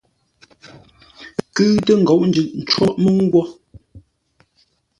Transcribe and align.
Kʉ́ʉtə́ 1.55 1.95
ə 1.97 1.99
ńgóʼo 2.01 2.23
jʉʼ 2.33 2.47
cwóʼ 2.69 2.95
mə́u 3.01 3.19
nghwó. 3.25 3.41